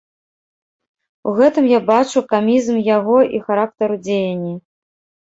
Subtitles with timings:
[1.31, 4.55] У гэтым я бачу камізм яго і характару дзеянні.